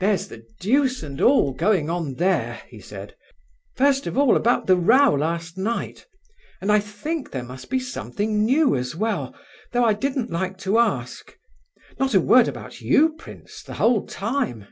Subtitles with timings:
[0.00, 3.14] "There's the deuce and all going on there!" he said.
[3.76, 6.06] "First of all about the row last night,
[6.62, 9.34] and I think there must be something new as well,
[9.72, 11.36] though I didn't like to ask.
[11.98, 14.68] Not a word about you, prince, the whole time!